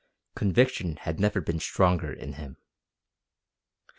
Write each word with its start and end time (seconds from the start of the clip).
Conviction 0.33 0.95
had 0.95 1.19
never 1.19 1.41
been 1.41 1.59
stronger 1.59 2.11
in 2.11 2.33
him. 2.33 2.57